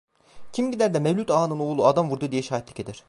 Kim 0.53 0.71
gider 0.71 0.93
de 0.93 0.99
Mevlüt 0.99 1.31
Ağa'nın 1.31 1.59
oğlu 1.59 1.85
adam 1.85 2.09
vurdu 2.09 2.31
diye 2.31 2.41
şahitlik 2.41 2.79
eder? 2.79 2.99